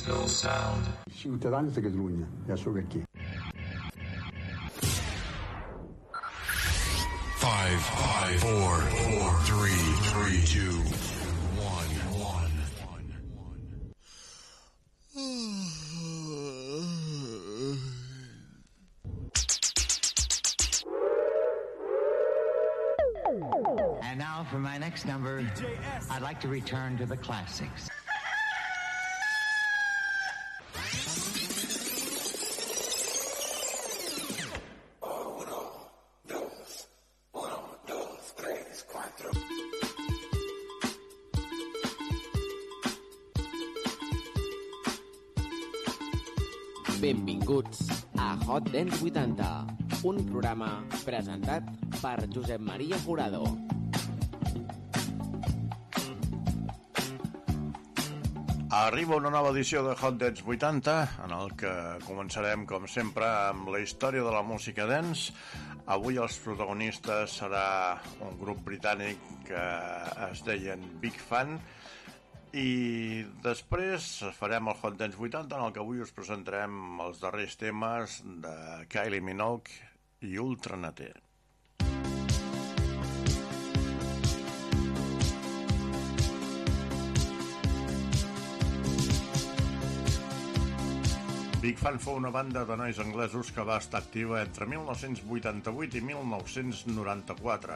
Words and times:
funky 0.00 0.28
sound. 0.28 0.86
Ciutadans 1.10 1.74
de 1.74 1.82
Catalunya, 1.82 2.26
ja 2.48 2.56
sóc 2.56 2.76
aquí. 2.76 3.04
Five, 7.36 7.80
five, 7.80 8.40
four, 8.40 8.76
four, 8.76 9.34
three, 9.44 9.82
three, 10.12 10.42
two, 10.44 10.76
one, 11.56 11.90
one. 12.20 12.50
And 24.02 24.18
now 24.18 24.44
for 24.50 24.58
my 24.58 24.76
next 24.78 25.06
number, 25.06 25.46
I'd 26.10 26.22
like 26.22 26.40
to 26.40 26.48
return 26.48 26.98
to 26.98 27.06
the 27.06 27.16
classics. 27.16 27.88
Benvinguts 47.00 47.88
a 48.20 48.36
Hot 48.44 48.68
Dance 48.68 49.00
80, 49.00 50.04
un 50.04 50.20
programa 50.28 50.84
presentat 51.00 51.64
per 51.96 52.28
Josep 52.28 52.60
Maria 52.60 53.00
Jurado. 53.00 53.79
Arriba 58.70 59.16
una 59.16 59.32
nova 59.34 59.48
edició 59.50 59.80
de 59.82 59.96
Hot 59.98 60.14
Dance 60.20 60.44
80, 60.46 60.92
en 61.24 61.32
el 61.34 61.48
que 61.58 61.70
començarem, 62.04 62.62
com 62.70 62.84
sempre, 62.86 63.26
amb 63.50 63.66
la 63.74 63.80
història 63.82 64.22
de 64.22 64.30
la 64.30 64.44
música 64.46 64.84
dance. 64.86 65.32
Avui 65.90 66.20
els 66.22 66.36
protagonistes 66.38 67.34
serà 67.40 67.64
un 68.22 68.36
grup 68.38 68.60
britànic 68.68 69.24
que 69.48 69.64
es 70.28 70.44
deien 70.46 70.84
Big 71.02 71.18
Fan, 71.18 71.56
i 72.54 73.24
després 73.42 74.06
farem 74.38 74.70
el 74.70 74.78
Hot 74.78 75.00
Dance 75.02 75.18
80, 75.18 75.58
en 75.58 75.66
el 75.66 75.74
que 75.74 75.82
avui 75.82 76.06
us 76.06 76.14
presentarem 76.14 77.02
els 77.08 77.18
darrers 77.24 77.58
temes 77.58 78.20
de 78.46 78.54
Kylie 78.94 79.18
Minogue 79.32 79.82
i 80.30 80.38
Ultranater. 80.38 81.16
Big 91.60 91.76
Fan 91.76 91.98
fou 92.00 92.16
una 92.16 92.30
banda 92.32 92.62
de 92.64 92.76
nois 92.80 92.96
anglesos 93.02 93.50
que 93.52 93.64
va 93.68 93.74
estar 93.82 93.98
activa 94.00 94.38
entre 94.40 94.64
1988 94.64 95.98
i 95.98 96.00
1994. 96.06 97.74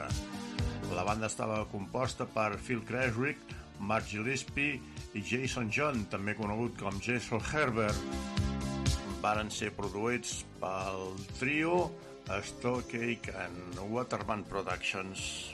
La 0.97 1.05
banda 1.05 1.29
estava 1.29 1.59
composta 1.69 2.25
per 2.25 2.57
Phil 2.57 2.81
Creswick, 2.89 3.53
Mark 3.85 4.09
Gillespie 4.09 4.81
i 5.13 5.21
Jason 5.21 5.69
John, 5.69 6.07
també 6.09 6.33
conegut 6.39 6.81
com 6.81 6.97
Jason 6.97 7.45
Herbert. 7.53 8.01
Varen 9.21 9.53
ser 9.53 9.69
produïts 9.77 10.39
pel 10.65 11.13
trio 11.37 11.91
Stokecake 12.25 13.37
and 13.37 13.85
Waterman 13.93 14.49
Productions. 14.49 15.53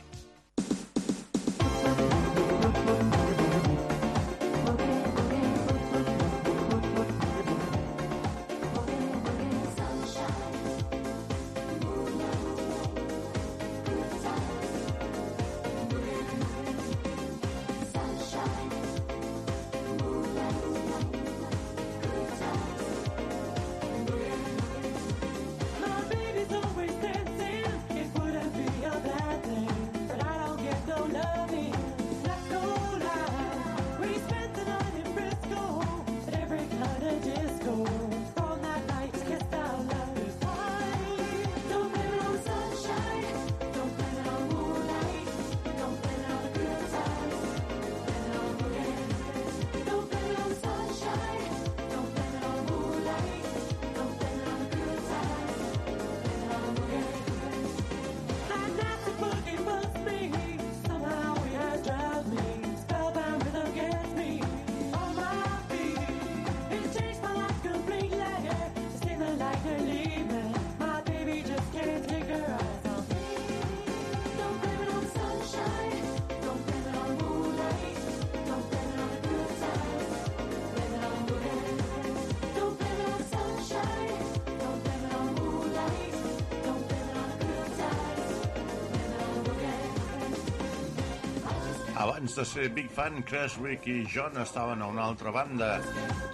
Abans 92.21 92.37
de 92.37 92.45
ser 92.45 92.69
Big 92.77 92.91
Fan, 92.93 93.23
Creswick 93.25 93.87
i 93.89 94.03
John 94.05 94.37
estaven 94.37 94.83
a 94.83 94.89
una 94.93 95.07
altra 95.09 95.31
banda 95.33 95.71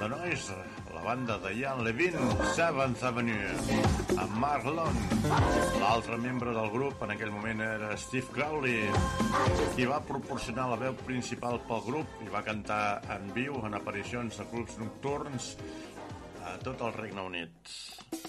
de 0.01 0.09
nois, 0.11 0.49
la 0.91 1.03
banda 1.05 1.37
de 1.39 1.53
Ian 1.61 1.85
Levine, 1.87 2.25
Seventh 2.57 3.05
Avenue, 3.07 3.53
amb 4.19 4.35
Mark 4.43 4.67
Long. 4.67 4.99
L'altre 5.79 6.19
membre 6.19 6.51
del 6.59 6.73
grup 6.75 7.07
en 7.07 7.15
aquell 7.15 7.31
moment 7.31 7.63
era 7.69 7.95
Steve 7.95 8.35
Crowley, 8.35 8.91
qui 9.79 9.87
va 9.87 10.03
proporcionar 10.03 10.67
la 10.73 10.83
veu 10.83 10.99
principal 11.07 11.63
pel 11.71 11.87
grup 11.87 12.23
i 12.27 12.33
va 12.35 12.43
cantar 12.43 13.05
en 13.15 13.31
viu 13.39 13.63
en 13.63 13.79
aparicions 13.79 14.43
de 14.43 14.51
clubs 14.51 14.83
nocturns 14.83 15.55
a 16.43 16.59
tot 16.67 16.83
el 16.83 16.99
Regne 16.99 17.31
Unit. 17.31 18.26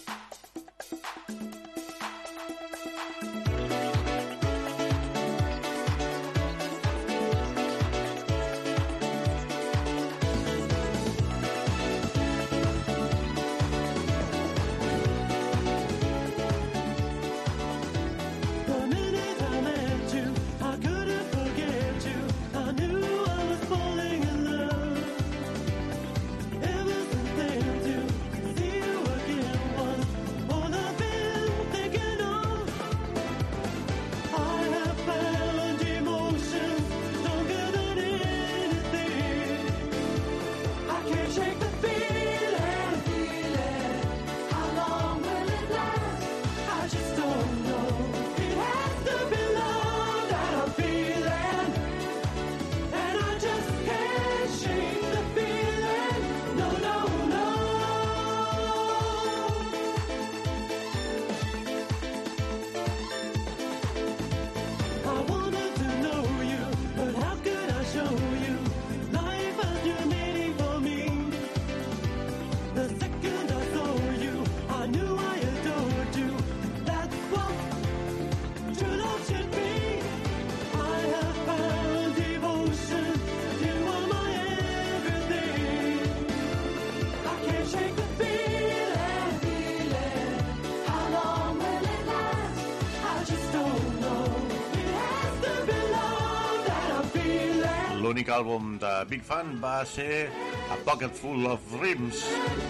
Àlbum 98.37 98.75
de 98.81 98.91
Big 99.09 99.23
Fan 99.25 99.55
va 99.61 99.81
ser 99.89 100.27
A 100.73 100.77
Pocket 100.85 101.15
Full 101.17 101.47
of 101.49 101.63
Dreams, 101.73 102.19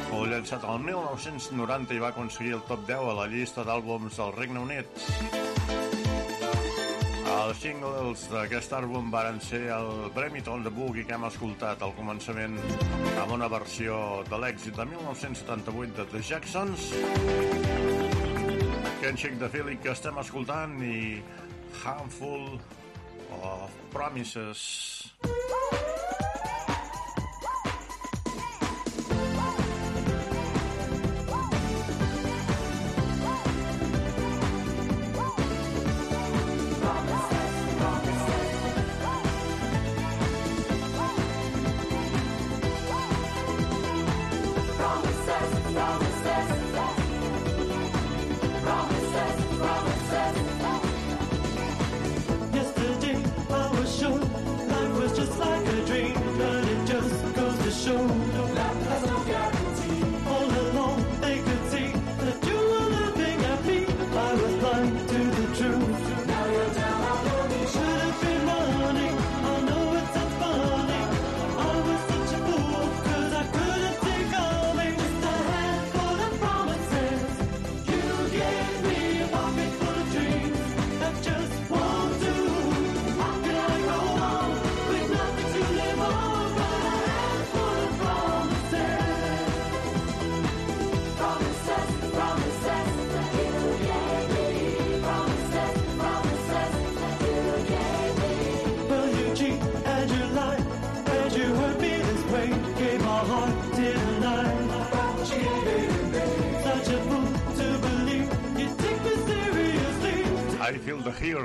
fou 0.08 0.24
llançat 0.30 0.64
el 0.64 0.80
1990 0.86 1.96
i 1.98 2.04
va 2.04 2.12
aconseguir 2.14 2.54
el 2.58 2.64
top 2.70 2.86
10 2.88 3.10
a 3.12 3.16
la 3.18 3.26
llista 3.32 3.66
d'àlbums 3.68 4.16
del 4.20 4.32
Regne 4.38 4.64
Unit. 4.64 5.04
Els 7.28 7.60
singles 7.64 8.24
d'aquest 8.32 8.74
àlbum 8.80 9.12
varen 9.12 9.40
ser 9.44 9.66
el 9.76 10.08
Bremit 10.16 10.48
on 10.52 10.64
the 10.64 10.72
Boogie 10.74 11.04
que 11.08 11.16
hem 11.18 11.28
escoltat 11.28 11.84
al 11.84 11.96
començament 12.00 12.56
amb 13.22 13.36
una 13.36 13.52
versió 13.52 14.24
de 14.30 14.40
l'èxit 14.44 14.76
de 14.80 14.88
1978 14.94 15.98
de 16.00 16.08
The 16.14 16.24
Jacksons, 16.32 16.92
Can't 19.02 19.20
Shake 19.20 19.40
the 19.40 19.52
Feeling 19.52 19.84
que 19.84 19.92
estem 19.94 20.18
escoltant 20.24 20.80
i 20.84 21.20
Handful 21.84 22.56
of 23.42 23.82
Promises. 23.94 24.97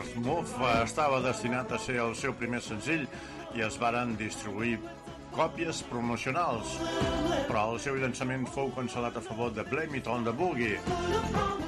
Hears 0.02 0.16
Move 0.16 0.50
eh, 0.58 0.82
estava 0.82 1.20
destinat 1.22 1.70
a 1.72 1.78
ser 1.78 2.00
el 2.02 2.14
seu 2.18 2.32
primer 2.34 2.58
senzill 2.64 3.04
i 3.54 3.62
es 3.62 3.76
varen 3.78 4.16
distribuir 4.18 4.80
còpies 5.32 5.82
promocionals, 5.88 6.72
però 7.46 7.62
el 7.72 7.78
seu 7.80 7.96
llançament 8.00 8.44
fou 8.50 8.72
cancel·lat 8.74 9.16
a 9.16 9.22
favor 9.22 9.52
de 9.54 9.62
Blame 9.68 10.00
It 10.00 10.08
on 10.10 10.26
the 10.26 10.34
Boogie. 10.34 10.80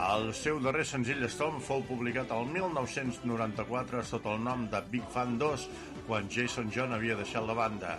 El 0.09 0.33
seu 0.37 0.59
darrer 0.65 0.85
senzill 0.89 1.23
Storm 1.31 1.61
fou 1.63 1.85
publicat 1.87 2.35
el 2.35 2.51
1994 2.57 4.03
sota 4.11 4.35
el 4.35 4.43
nom 4.45 4.67
de 4.73 4.83
Big 4.91 5.07
Fan 5.15 5.39
2, 5.41 5.69
quan 6.09 6.29
Jason 6.29 6.73
John 6.75 6.93
havia 6.97 7.17
deixat 7.21 7.47
la 7.47 7.57
banda, 7.57 7.97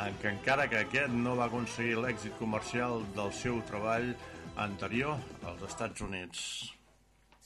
en 0.00 0.16
què 0.22 0.32
encara 0.32 0.66
que 0.72 0.80
aquest 0.86 1.12
no 1.12 1.36
va 1.38 1.50
aconseguir 1.50 2.00
l'èxit 2.00 2.38
comercial 2.40 3.04
del 3.18 3.34
seu 3.36 3.60
treball 3.68 4.14
anterior 4.56 5.20
als 5.44 5.68
Estats 5.68 6.08
Units. 6.08 6.48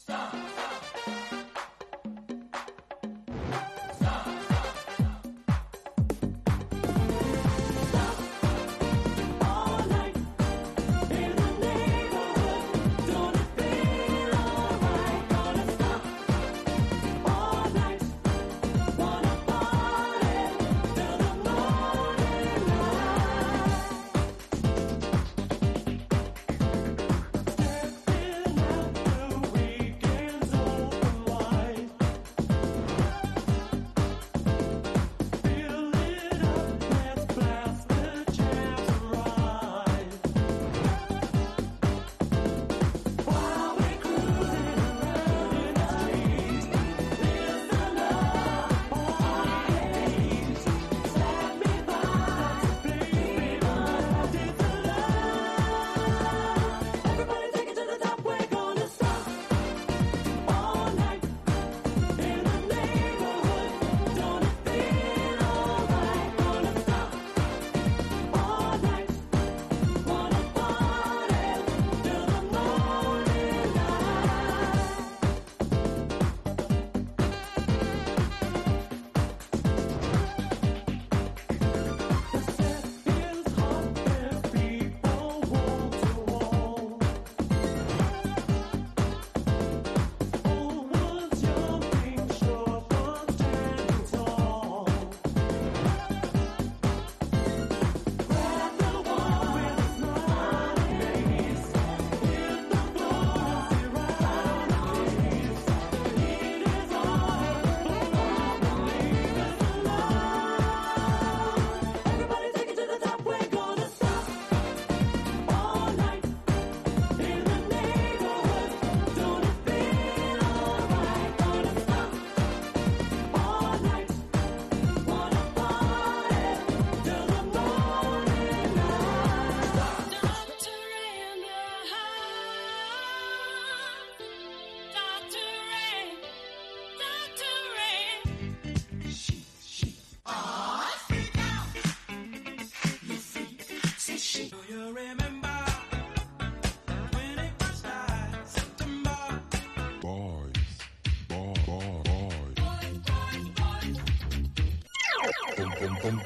All 0.09 1.54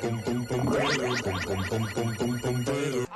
pom 0.09 0.23
pom 0.23 0.47
pom 0.47 0.67
pom 0.67 1.39
pom 1.47 1.61
pom 1.69 1.85
pom 1.95 2.17
pom 2.17 2.41
pom 2.41 2.65
pom 2.65 3.08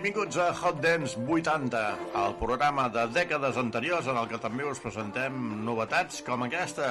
Benvinguts 0.00 0.38
a 0.38 0.54
Hot 0.54 0.80
Dance 0.80 1.18
80, 1.28 1.80
el 2.16 2.34
programa 2.40 2.86
de 2.88 3.02
dècades 3.12 3.58
anteriors 3.60 4.06
en 4.08 4.16
el 4.16 4.30
que 4.30 4.38
també 4.40 4.64
us 4.64 4.80
presentem 4.80 5.34
novetats 5.66 6.22
com 6.24 6.46
aquesta. 6.46 6.86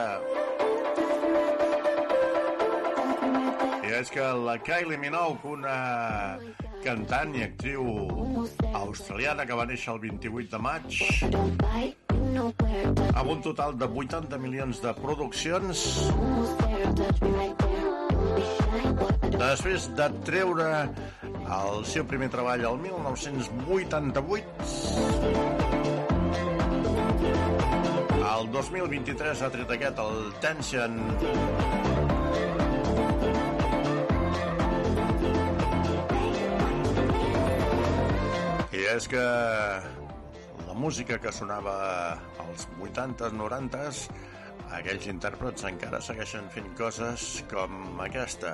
I 3.82 3.96
és 3.98 4.14
que 4.14 4.28
la 4.46 4.60
Kylie 4.62 5.02
Minogue, 5.02 5.42
una 5.56 6.38
cantant 6.86 7.34
i 7.34 7.48
actriu 7.48 7.82
australiana 8.84 9.50
que 9.50 9.58
va 9.58 9.66
néixer 9.66 9.96
el 9.96 10.06
28 10.06 10.54
de 10.54 10.62
maig, 10.70 11.02
amb 13.10 13.26
un 13.26 13.42
total 13.42 13.74
de 13.74 13.90
80 14.06 14.38
milions 14.46 14.86
de 14.86 14.94
produccions, 15.02 15.88
després 19.40 19.90
de 19.98 20.14
treure 20.30 20.70
el 21.50 21.82
seu 21.90 22.04
primer 22.06 22.28
treball 22.30 22.62
al 22.68 22.76
1988. 22.78 24.46
El 28.30 28.52
2023 28.54 29.42
ha 29.42 29.50
tret 29.56 29.72
aquest, 29.74 30.02
el 30.04 30.20
Tension. 30.44 31.00
I 38.70 38.80
és 38.94 39.08
que 39.10 39.24
la 40.68 40.76
música 40.78 41.18
que 41.24 41.32
sonava 41.34 41.74
als 42.46 42.68
80s, 42.78 43.34
90s, 43.42 44.04
aquells 44.78 45.10
intèrprets 45.16 45.66
encara 45.74 45.98
segueixen 46.12 46.46
fent 46.54 46.70
coses 46.78 47.44
com 47.50 48.06
aquesta. 48.06 48.54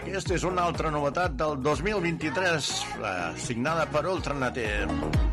Aquesta 0.00 0.32
és 0.32 0.44
una 0.48 0.62
altra 0.64 0.88
novetat 0.94 1.34
del 1.36 1.58
2023, 1.60 2.70
eh, 3.04 3.18
signada 3.48 3.84
per 3.92 4.06
Ultranative. 4.08 5.29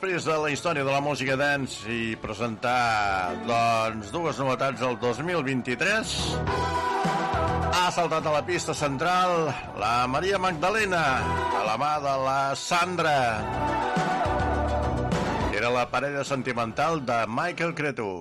Després 0.00 0.24
de 0.24 0.34
la 0.40 0.48
història 0.48 0.80
de 0.80 0.92
la 0.94 1.02
música 1.04 1.34
dance 1.36 1.84
i 1.92 2.14
presentar 2.16 3.34
doncs, 3.44 4.08
dues 4.14 4.40
novetats 4.40 4.80
del 4.80 4.96
2023, 4.96 6.14
ha 7.68 7.84
saltat 7.92 8.24
a 8.24 8.32
la 8.32 8.40
pista 8.48 8.72
central 8.72 9.52
la 9.76 9.92
Maria 10.08 10.40
Magdalena, 10.40 11.04
a 11.52 11.62
la 11.68 11.76
mà 11.76 11.92
de 12.00 12.16
la 12.24 12.40
Sandra. 12.56 13.14
Era 15.52 15.76
la 15.76 15.84
parella 15.92 16.24
sentimental 16.24 17.04
de 17.04 17.26
Michael 17.28 17.76
Cretu. 17.76 18.12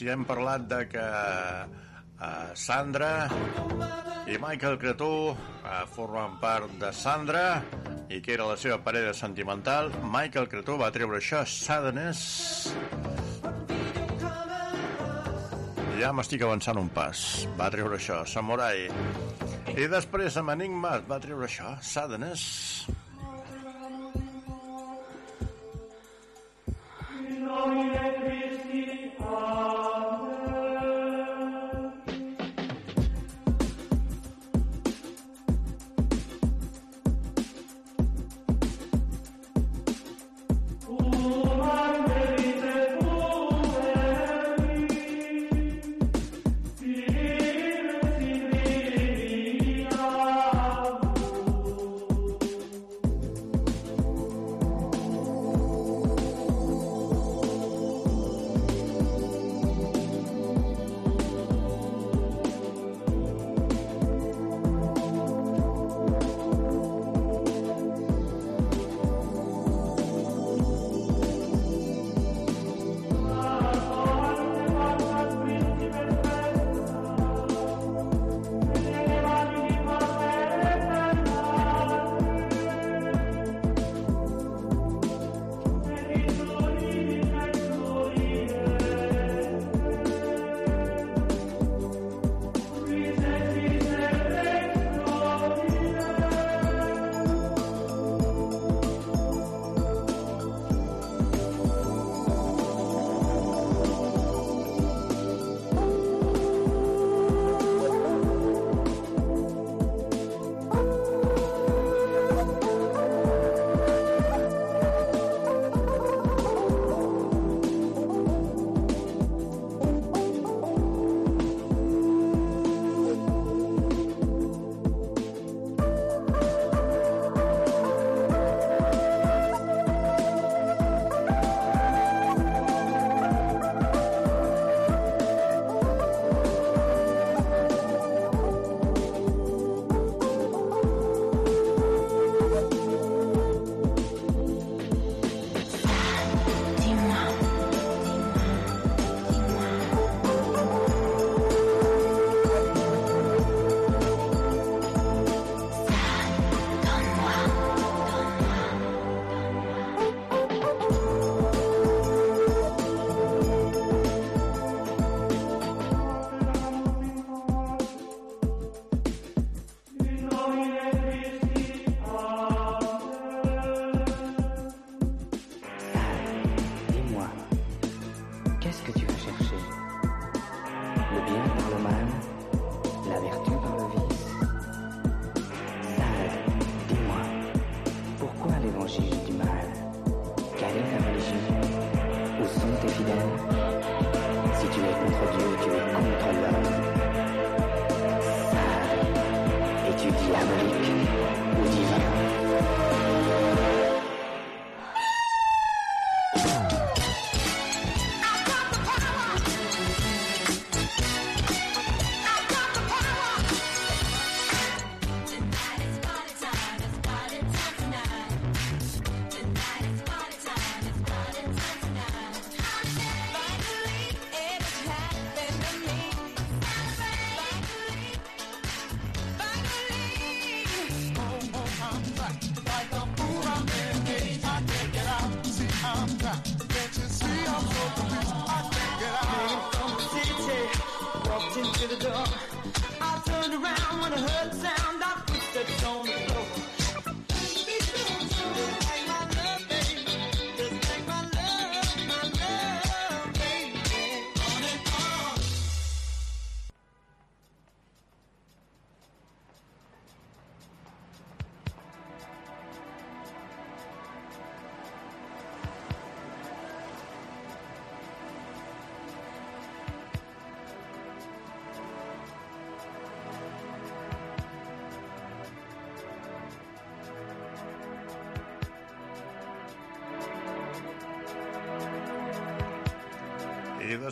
Si 0.00 0.08
hem 0.08 0.22
parlat 0.24 0.62
de 0.64 0.78
que 0.88 1.00
uh, 1.04 2.52
Sandra 2.56 3.28
i 4.24 4.38
Michael 4.40 4.78
Cretú 4.80 5.10
uh, 5.34 5.34
formen 5.92 6.38
part 6.40 6.72
de 6.80 6.88
Sandra 6.96 7.60
i 8.08 8.22
que 8.24 8.32
era 8.32 8.46
la 8.48 8.56
seva 8.56 8.78
parella 8.80 9.12
sentimental, 9.12 9.90
Michael 10.00 10.48
Cretú 10.48 10.78
va 10.80 10.88
treure 10.94 11.20
això, 11.20 11.42
Sadness. 11.44 12.72
Ja 16.00 16.14
m'estic 16.16 16.48
avançant 16.48 16.80
un 16.80 16.88
pas. 16.96 17.44
Va 17.60 17.68
treure 17.68 18.00
això, 18.00 18.22
Samurai. 18.24 18.88
I 19.76 19.84
després 19.92 20.40
amb 20.40 20.56
Enigma 20.56 20.96
va 21.12 21.20
treure 21.20 21.44
això, 21.44 21.76
Sadness. 21.84 22.79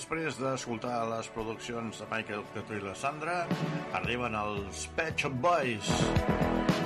Després 0.08 0.38
d'escoltar 0.40 1.02
les 1.04 1.26
produccions 1.34 1.98
de 2.00 2.06
Michael 2.08 2.44
Cretó 2.54 2.76
i 2.78 2.80
la 2.80 2.94
Sandra, 2.96 3.34
arriben 3.98 4.32
els 4.40 4.86
Pet 4.96 5.20
Shop 5.20 5.34
Boys. 5.42 5.90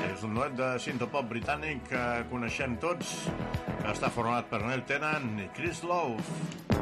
És 0.08 0.24
un 0.26 0.35
duet 0.35 0.56
de 0.58 0.70
sintopop 0.82 1.28
britànic 1.30 1.85
que 1.92 2.02
coneixem 2.32 2.74
tots, 2.82 3.12
està 3.87 4.11
format 4.11 4.50
per 4.50 4.58
Neil 4.64 4.82
Tennant 4.90 5.38
i 5.38 5.46
Chris 5.54 5.85
Love. 5.87 6.18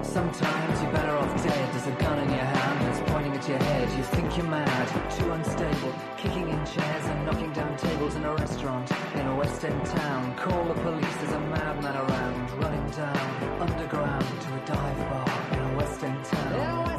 Sometimes 0.01 0.81
you're 0.81 0.95
better 0.97 1.19
off 1.19 1.37
dead. 1.45 1.67
There's 1.75 1.93
a 1.93 1.97
gun 2.01 2.19
in 2.25 2.33
your 2.33 2.49
hand 2.57 2.87
that's 2.87 3.05
pointing 3.13 3.37
at 3.37 3.47
your 3.47 3.61
head. 3.69 3.93
You 3.99 4.09
think 4.17 4.39
you're 4.39 4.49
mad, 4.49 4.89
too 5.19 5.31
unstable, 5.37 5.93
kicking 6.17 6.49
in 6.49 6.65
chairs 6.65 7.05
and 7.05 7.27
knocking 7.27 7.53
down 7.53 7.77
tables 7.77 8.17
in 8.17 8.25
a 8.25 8.35
restaurant 8.35 8.91
in 9.15 9.27
a 9.27 9.37
West 9.37 9.63
End 9.63 9.85
town. 9.93 10.35
Call 10.37 10.65
the 10.65 10.81
police, 10.81 11.17
there's 11.21 11.37
a 11.37 11.41
madman 11.53 11.97
around, 11.97 12.51
running 12.65 12.91
down 12.97 13.61
underground 13.61 14.25
to 14.25 14.55
a 14.57 14.61
dive 14.65 15.11
bar 15.11 15.60
in 15.71 15.75
a 15.75 15.79
West 15.79 16.03
End 16.03 16.25
town. 16.25 16.90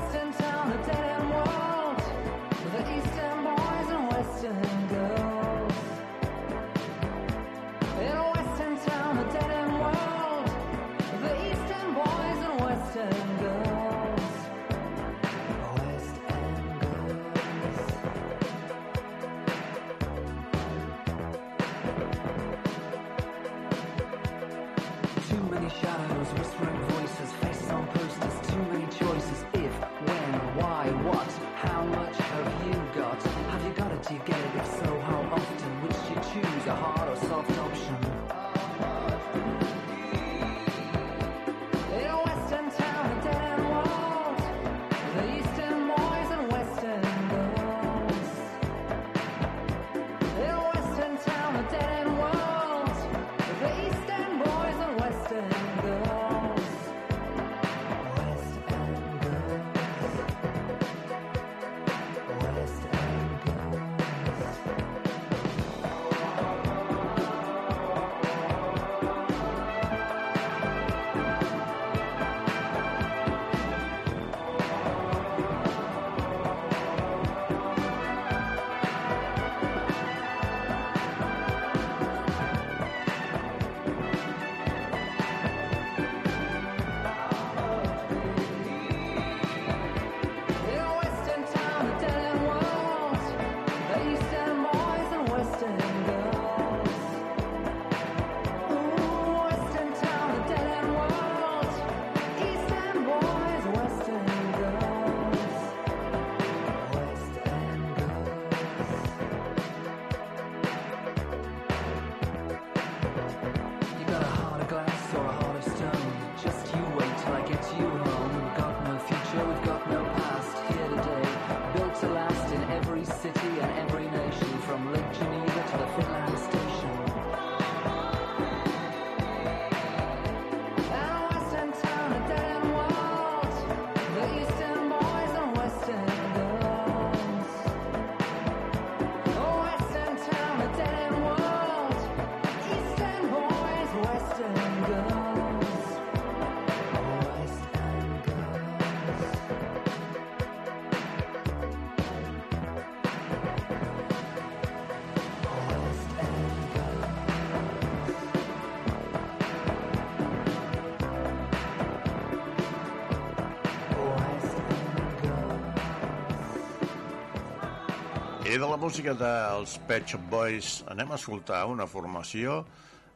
música 168.92 169.14
dels 169.16 169.78
Pet 169.88 170.04
Shop 170.04 170.24
Boys 170.28 170.82
anem 170.92 171.14
a 171.14 171.16
escoltar 171.16 171.62
una 171.72 171.86
formació 171.88 172.58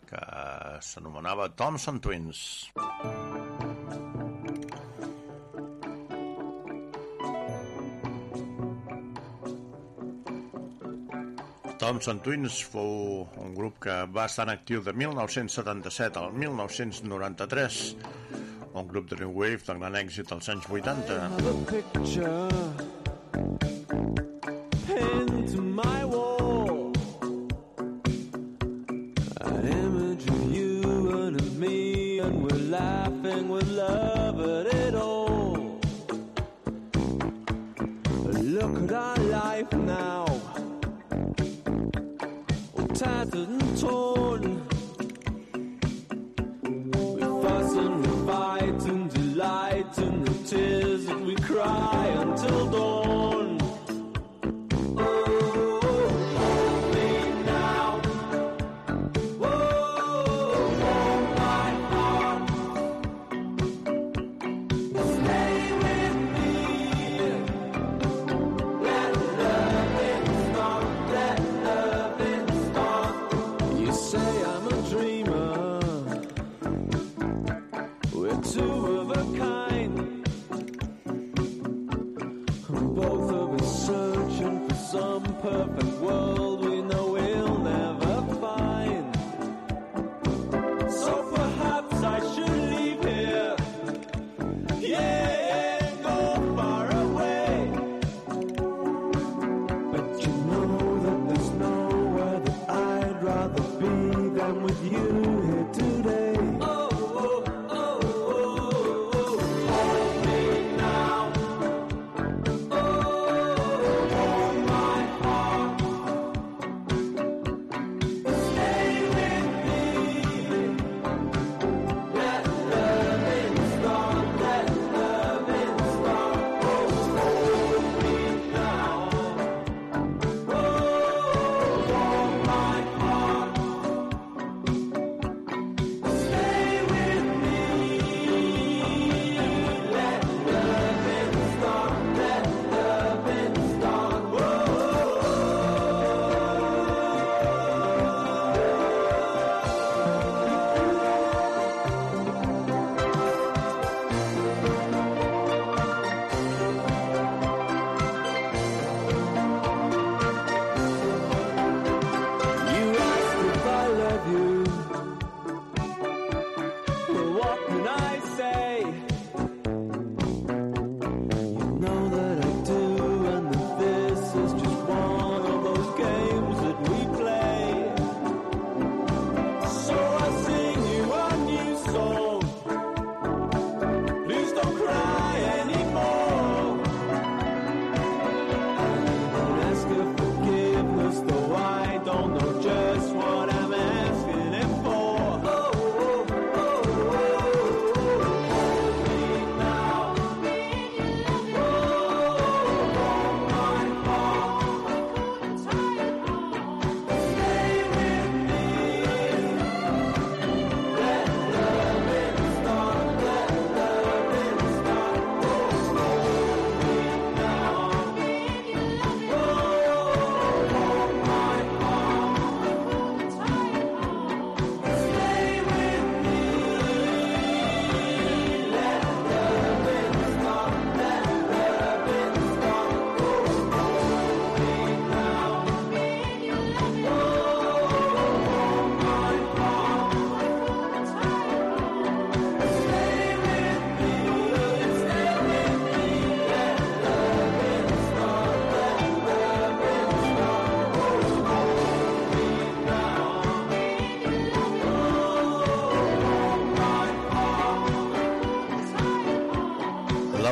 que 0.07 0.21
s'anomenava 0.87 1.49
Thompson 1.59 1.99
Twins. 1.99 2.71
Thompson 11.75 12.23
Twins 12.23 12.63
fou 12.71 13.27
un 13.43 13.51
grup 13.59 13.83
que 13.83 13.99
va 14.15 14.31
estar 14.31 14.47
en 14.47 14.55
actiu 14.55 14.79
de 14.79 14.95
1977 14.95 16.23
al 16.23 16.31
1993, 16.39 17.83
un 18.71 18.87
grup 18.87 19.11
de 19.11 19.19
New 19.25 19.35
Wave 19.43 19.67
de 19.67 19.79
gran 19.83 20.03
èxit 20.05 20.31
als 20.39 20.55
anys 20.55 20.71
80. 20.71 22.84
we're 32.33 32.57
laughing, 32.69 33.49
with 33.49 33.69
love. 33.69 34.14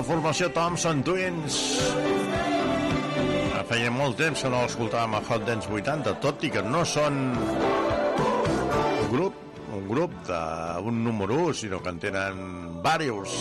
formació 0.04 0.50
Thompson 0.54 1.02
Twins. 1.06 1.58
Feia 3.70 3.90
molt 3.94 4.18
temps 4.20 4.42
que 4.44 4.50
no 4.52 4.60
l'escoltàvem 4.62 5.16
a 5.18 5.22
Hot 5.24 5.46
Dance 5.48 5.72
80, 5.72 6.14
tot 6.22 6.44
i 6.44 6.50
que 6.54 6.62
no 6.66 6.84
són 6.86 7.20
un 7.40 9.08
grup, 9.10 9.38
un 9.74 9.88
grup 9.88 10.14
d'un 10.28 11.00
número 11.06 11.40
1, 11.48 11.56
sinó 11.64 11.80
que 11.82 11.94
en 11.94 12.02
tenen 12.04 12.44
diversos. 12.84 13.38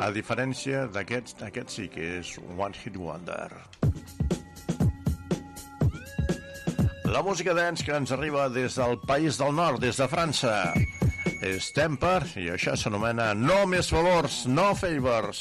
A 0.00 0.10
diferència 0.12 0.86
d'aquests, 0.92 1.38
aquest 1.46 1.76
sí 1.76 1.88
que 1.92 2.16
és 2.18 2.34
One 2.58 2.74
Hit 2.76 2.98
Wonder. 3.00 3.50
La 7.10 7.22
música 7.26 7.54
dance 7.54 7.84
que 7.86 7.96
ens 7.96 8.12
arriba 8.14 8.48
des 8.50 8.76
del 8.78 8.98
País 9.06 9.38
del 9.38 9.54
Nord, 9.56 9.80
des 9.82 9.96
de 9.98 10.06
França 10.08 10.56
és 11.40 11.70
Temper 11.72 12.20
i 12.36 12.50
això 12.52 12.74
s'anomena 12.76 13.30
No 13.38 13.62
més 13.70 13.88
favors, 13.92 14.42
no 14.50 14.74
favors. 14.76 15.40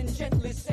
and 0.00 0.16
gently 0.16 0.52
say. 0.52 0.69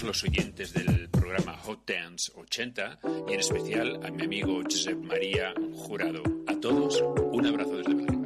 todos 0.00 0.22
los 0.22 0.22
oyentes 0.24 0.72
del 0.72 1.10
programa 1.10 1.56
Hot 1.58 1.80
Dance 1.86 2.32
80 2.34 3.00
y 3.28 3.34
en 3.34 3.40
especial 3.40 4.00
a 4.02 4.10
mi 4.10 4.22
amigo 4.22 4.62
Josep 4.62 4.96
María 5.02 5.52
Jurado. 5.74 6.22
A 6.46 6.54
todos, 6.58 7.02
un 7.32 7.46
abrazo 7.46 7.76
desde 7.76 7.94
Bélgica. 7.94 8.16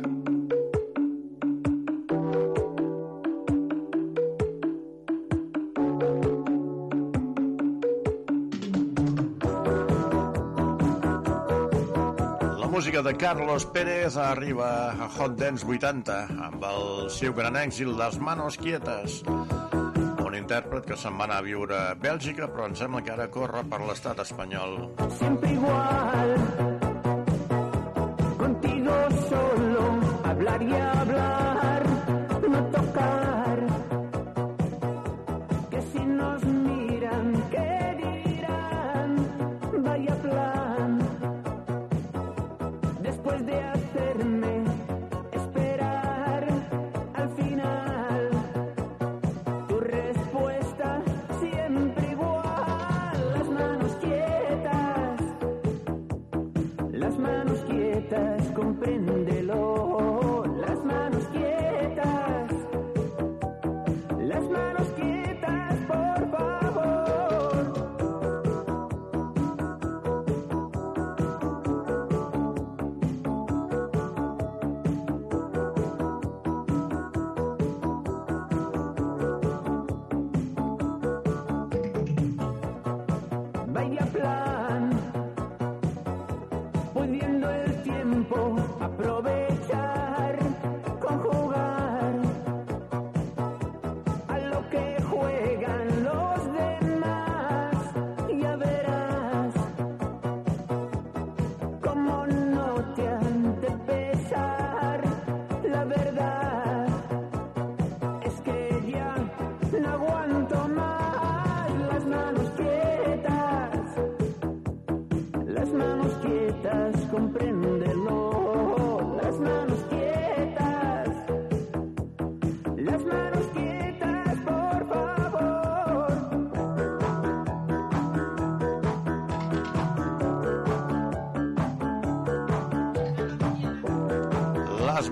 música 12.70 13.02
de 13.02 13.16
Carlos 13.16 13.66
Pérez 13.66 14.16
arriba 14.16 14.92
a 14.92 15.08
Hot 15.08 15.36
Dance 15.38 15.64
80 15.66 16.26
amb 16.38 16.64
el 16.70 17.10
seu 17.10 17.34
gran 17.34 17.56
èxit 17.56 17.86
Les 17.86 18.18
Manos 18.18 18.58
Quietes. 18.58 19.22
un 20.34 20.40
intèrpret 20.42 20.86
que 20.88 20.96
se'n 20.98 21.18
va 21.20 21.28
anar 21.28 21.38
a 21.40 21.46
viure 21.46 21.76
a 21.78 21.94
Bèlgica, 22.06 22.48
però 22.50 22.66
em 22.70 22.74
sembla 22.80 23.04
que 23.06 23.14
ara 23.14 23.30
corre 23.38 23.62
per 23.70 23.82
l'estat 23.86 24.24
espanyol. 24.26 24.78
Sempre 25.20 25.54
igual 25.54 26.73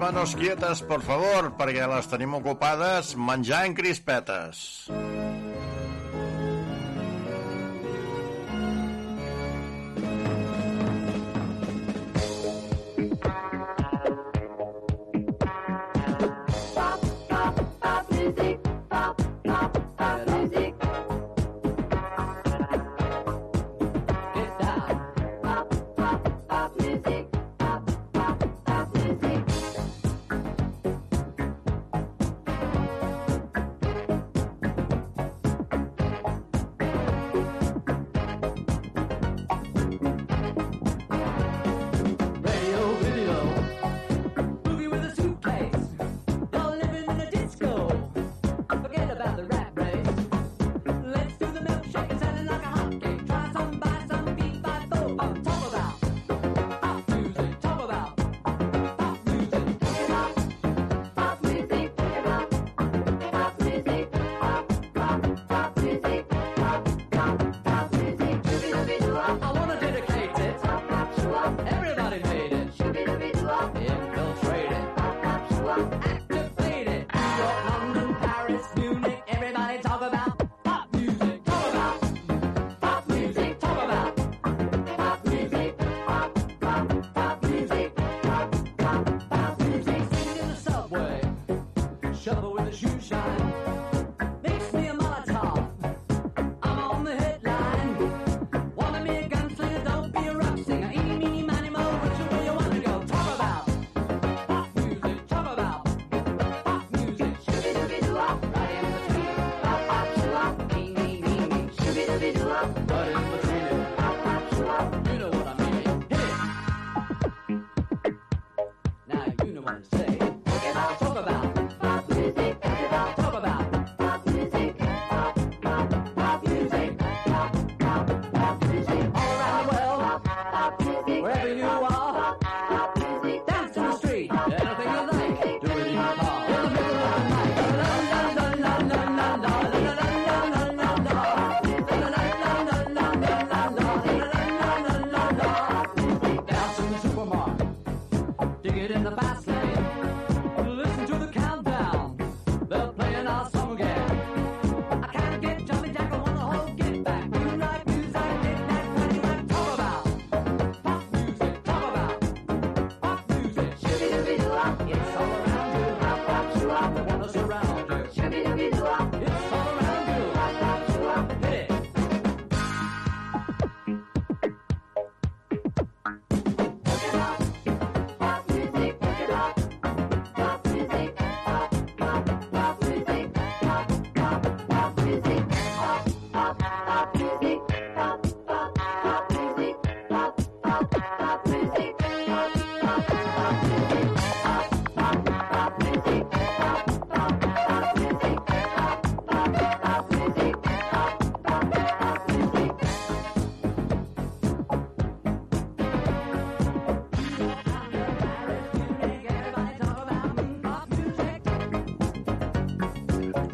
manos 0.02 0.34
quietes, 0.34 0.82
por 0.82 0.98
favor, 1.06 1.52
perquè 1.54 1.86
les 1.86 2.10
tenim 2.10 2.34
ocupades 2.34 3.14
menjant 3.30 3.78
crispetes. 3.78 4.66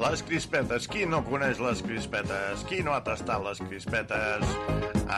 Les 0.09 0.23
crispetes. 0.25 0.87
Qui 0.89 1.05
no 1.05 1.19
coneix 1.27 1.59
les 1.61 1.83
crispetes? 1.85 2.63
Qui 2.69 2.79
no 2.85 2.95
ha 2.97 3.01
tastat 3.05 3.43
les 3.45 3.59
crispetes? 3.61 4.55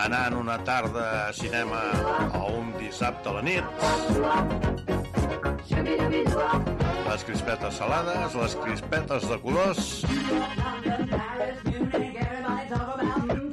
Anant 0.01 0.35
una 0.35 0.57
tarda 0.67 1.05
a 1.29 1.33
cinema 1.37 1.79
o 2.35 2.49
un 2.59 2.73
dissabte 2.81 3.31
a 3.31 3.37
la 3.37 3.43
nit? 3.47 3.65
Les 7.07 7.25
crispetes 7.29 7.79
salades, 7.79 8.35
les 8.35 8.59
crispetes 8.65 9.29
de 9.31 9.39
colors... 9.47 9.93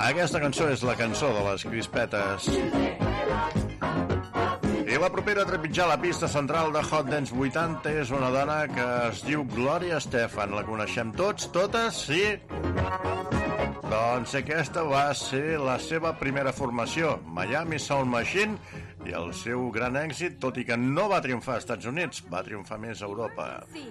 Aquesta 0.07 0.39
cançó 0.41 0.71
és 0.71 0.81
la 0.87 0.97
cançó 0.97 1.29
de 1.35 1.45
les 1.51 1.69
crispetes. 1.69 2.49
La 4.97 5.11
propera 5.13 5.43
a 5.43 5.45
trepitjar 5.45 5.85
la 5.87 5.99
pista 6.01 6.27
central 6.27 6.71
de 6.73 6.81
Hot 6.81 7.05
Dance 7.11 7.35
80 7.35 7.91
és 8.01 8.09
una 8.11 8.31
dona 8.33 8.55
que 8.71 8.85
es 9.07 9.21
diu 9.27 9.43
Gloria 9.53 9.99
Estefan. 10.01 10.55
La 10.57 10.63
coneixem 10.65 11.11
tots, 11.15 11.45
totes, 11.53 11.99
sí? 12.09 12.23
Doncs 13.91 14.33
aquesta 14.41 14.83
va 14.89 15.05
ser 15.15 15.61
la 15.61 15.77
seva 15.79 16.15
primera 16.17 16.51
formació, 16.51 17.13
Miami 17.29 17.77
Sound 17.79 18.11
Machine, 18.11 18.57
i 19.05 19.13
el 19.21 19.31
seu 19.37 19.69
gran 19.71 20.01
èxit, 20.01 20.41
tot 20.43 20.57
i 20.57 20.65
que 20.65 20.79
no 20.81 21.07
va 21.13 21.21
triomfar 21.23 21.59
als 21.59 21.67
Estats 21.67 21.87
Units, 21.93 22.25
va 22.33 22.43
triomfar 22.49 22.81
més 22.81 23.05
a 23.05 23.11
Europa. 23.11 23.51
Sí. 23.77 23.87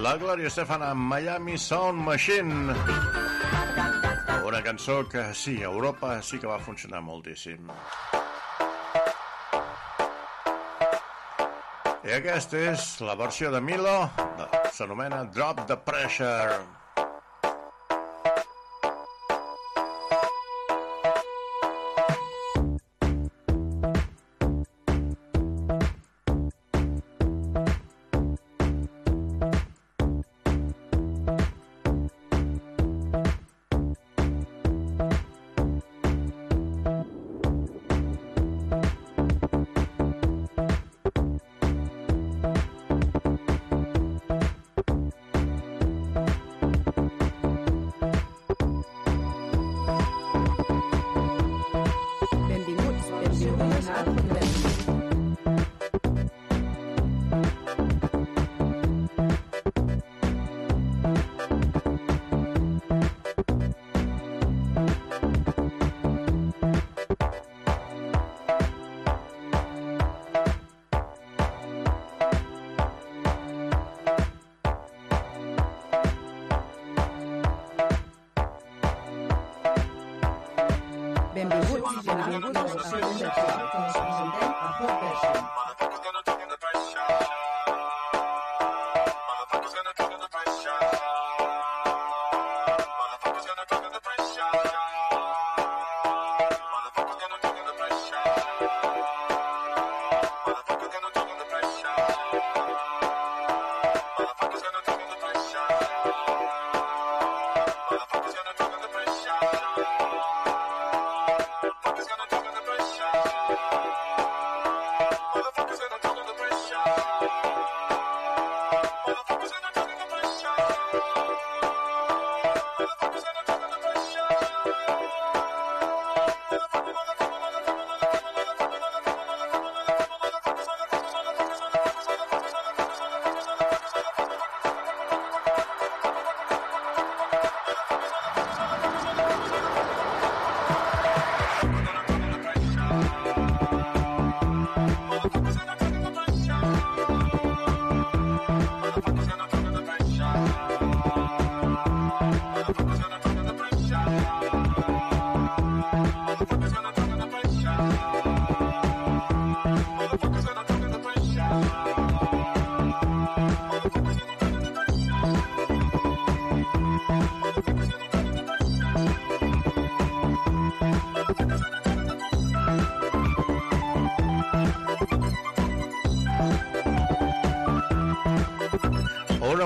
La 0.00 0.16
Gloria 0.16 0.48
Estefan 0.48 0.80
amb 0.80 1.02
Miami 1.12 1.58
Sound 1.58 2.00
Machine. 2.00 2.72
Una 4.46 4.62
cançó 4.64 5.06
que 5.06 5.34
sí, 5.34 5.58
a 5.60 5.68
Europa 5.68 6.22
sí 6.22 6.38
que 6.40 6.48
va 6.48 6.56
funcionar 6.58 7.02
moltíssim. 7.04 7.68
I 12.00 12.16
aquesta 12.16 12.64
és 12.72 12.88
la 13.04 13.14
versió 13.20 13.52
de 13.52 13.60
Milo, 13.60 13.96
s'anomena 14.72 15.26
Drop 15.36 15.66
the 15.68 15.76
Pressure. 15.76 16.79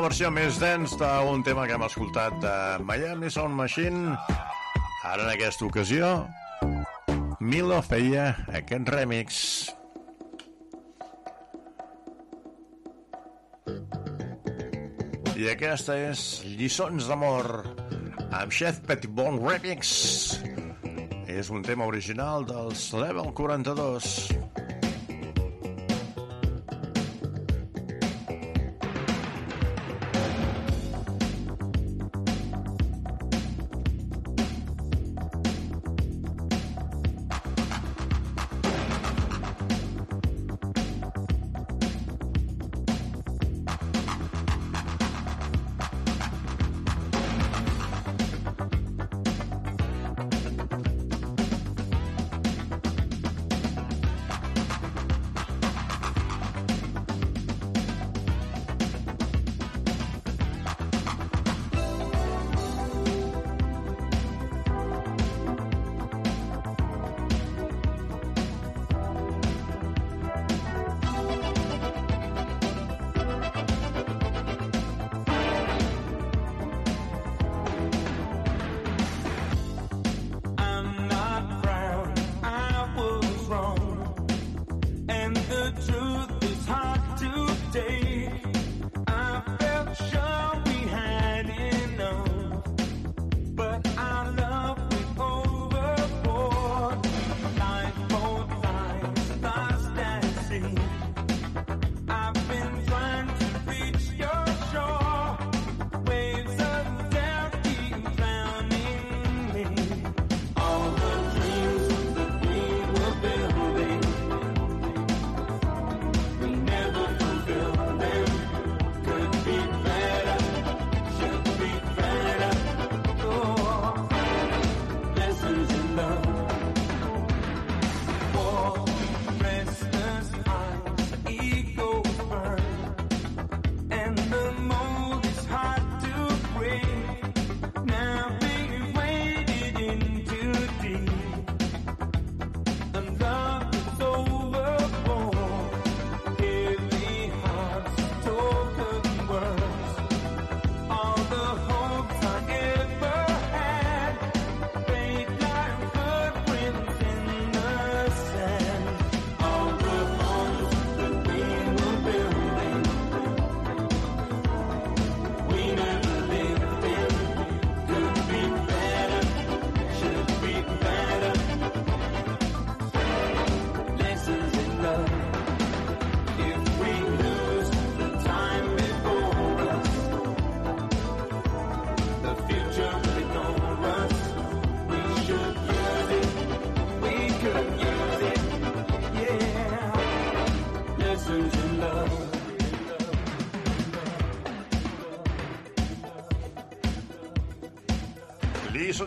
Versió 0.04 0.28
més 0.28 0.58
dens 0.60 0.92
d'un 1.00 1.42
tema 1.46 1.62
que 1.64 1.78
hem 1.78 1.84
escoltat 1.86 2.34
de 2.42 2.52
Miami 2.84 3.30
Sound 3.32 3.56
Machine. 3.56 4.12
Ara, 5.00 5.22
en 5.22 5.30
aquesta 5.32 5.64
ocasió, 5.64 6.10
Milo 7.40 7.78
feia 7.86 8.26
aquest 8.60 8.92
remix. 8.92 9.40
I 15.32 15.48
aquesta 15.54 15.96
és 16.10 16.26
Lliçons 16.52 17.08
d'amor 17.08 17.48
amb 18.28 18.52
Chef 18.52 18.84
Petitbon 18.84 19.40
Remix. 19.40 19.96
És 21.32 21.48
un 21.48 21.64
tema 21.64 21.88
original 21.88 22.44
dels 22.50 22.90
Level 22.92 23.32
42. 23.32 24.43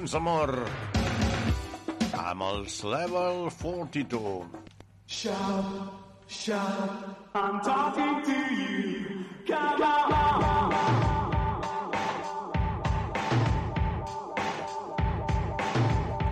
Lliçons 0.07 0.23
d'amor 0.23 0.51
amb 2.15 2.43
els 2.45 2.75
Level 2.87 3.49
42. 3.59 4.45
Shout, 5.05 5.65
shout, 6.27 7.17
I'm 7.35 7.59
talking 7.59 8.21
to 8.23 8.37
you. 8.55 9.25
Come 9.49 9.83
on. 9.83 10.71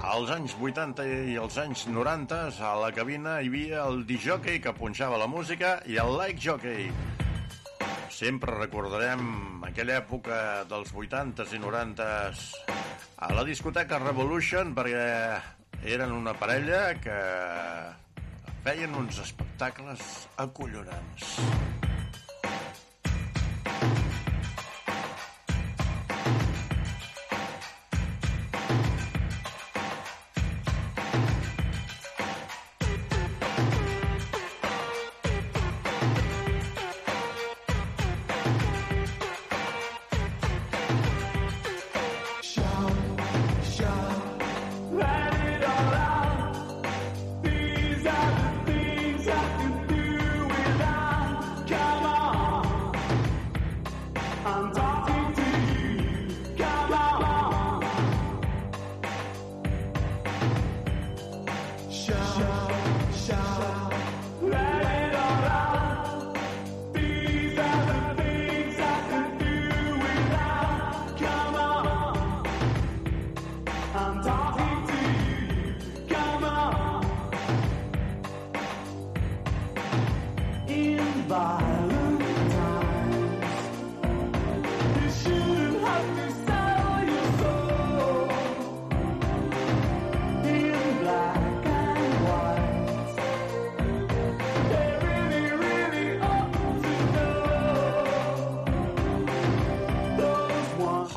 Als 0.03 0.32
anys 0.32 0.55
80 0.55 1.03
i 1.34 1.36
als 1.36 1.57
anys 1.59 1.86
90 1.91 2.39
a 2.55 2.73
la 2.80 2.93
cabina 2.95 3.41
hi 3.41 3.51
havia 3.51 3.84
el 3.89 4.05
disjockey 4.07 4.63
que 4.63 4.71
punxava 4.71 5.19
la 5.19 5.28
música 5.28 5.82
i 5.86 5.99
el 5.99 6.15
like 6.15 6.39
jockey. 6.39 6.93
Sempre 8.16 8.53
recordarem 8.55 9.59
aquella 9.68 9.97
època 9.99 10.38
dels 10.70 10.93
80s 10.95 11.51
i 11.51 11.59
90s 11.59 12.43
a 13.28 13.34
la 13.36 13.43
discoteca 13.43 13.99
Revolution 13.99 14.72
perquè 14.78 15.36
eren 15.97 16.16
una 16.16 16.32
parella 16.39 16.93
que 17.03 17.18
feien 18.63 18.95
uns 18.95 19.20
espectacles 19.20 20.30
acollonants. 20.45 21.36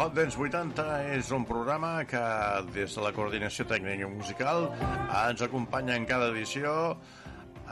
Hot 0.08 0.14
Dance 0.16 0.38
80 0.40 0.84
és 1.18 1.28
un 1.36 1.42
programa 1.44 1.90
que 2.08 2.20
des 2.72 2.94
de 2.96 3.02
la 3.04 3.10
coordinació 3.12 3.66
tècnica 3.68 4.06
i 4.06 4.08
musical 4.08 4.70
ens 5.18 5.42
acompanya 5.44 5.98
en 6.00 6.06
cada 6.08 6.30
edició 6.32 6.72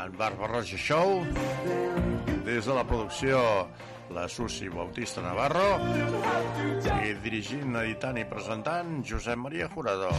en 0.05 0.13
Barbaroja 0.21 0.77
Show 0.77 1.23
des 2.45 2.69
de 2.69 2.77
la 2.77 2.85
producció 2.85 3.41
la 4.13 4.29
Susi 4.29 4.69
Bautista 4.69 5.25
Navarro 5.25 5.79
i 7.01 7.15
dirigint, 7.25 7.73
editant 7.87 8.21
i 8.21 8.29
presentant 8.29 8.99
Josep 9.01 9.41
Maria 9.41 9.73
Jurado. 9.73 10.13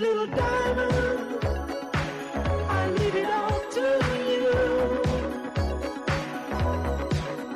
Little 0.00 0.26
diamond. 0.28 1.44
I 2.70 2.88
leave 2.90 3.16
it 3.16 3.30
all 3.30 3.60
to 3.76 3.86
you. 4.30 5.02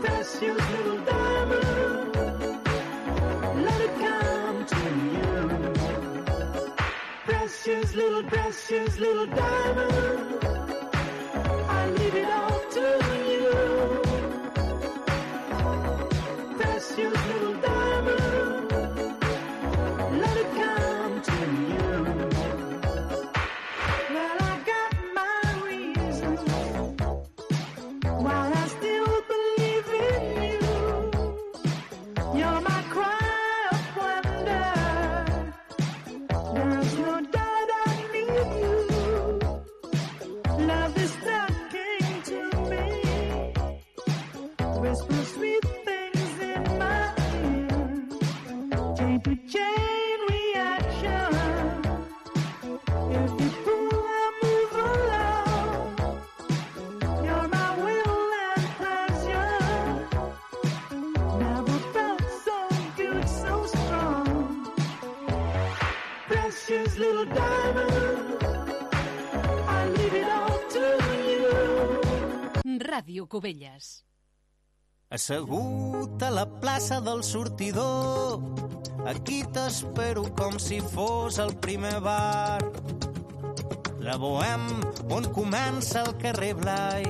Precious 0.03 0.71
little 0.75 0.99
diamond. 1.07 2.15
Let 3.65 3.81
it 3.81 3.95
come 4.05 4.67
to 4.67 4.83
you. 5.15 5.33
Precious 7.25 7.95
little, 7.95 8.25
precious 8.25 8.99
little 8.99 9.27
diamond. 9.27 10.45
I 11.81 11.89
leave 11.99 12.15
it 12.15 12.29
all 12.31 12.61
to 12.77 12.87
you. 13.31 13.49
Precious 16.59 16.99
little 16.99 17.55
diamond. 17.55 18.71
Let 20.21 20.37
it 20.37 20.51
come 20.55 21.14
Cubelles. 73.35 74.05
Assegut 75.11 76.23
a 76.23 76.31
la 76.31 76.45
plaça 76.47 77.01
del 77.03 77.25
sortidor, 77.27 78.39
aquí 79.11 79.41
t'espero 79.57 80.23
com 80.39 80.61
si 80.63 80.79
fos 80.95 81.41
el 81.43 81.51
primer 81.65 81.97
bar. 82.05 82.63
La 84.07 84.15
Bohem, 84.23 84.69
on 85.19 85.27
comença 85.35 86.05
el 86.05 86.15
carrer 86.23 86.53
Blai, 86.61 87.09